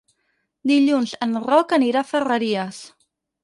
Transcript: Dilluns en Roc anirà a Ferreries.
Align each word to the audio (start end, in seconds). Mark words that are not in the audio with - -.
Dilluns 0.71 1.13
en 1.27 1.37
Roc 1.45 1.77
anirà 1.79 2.05
a 2.05 2.11
Ferreries. 2.15 2.85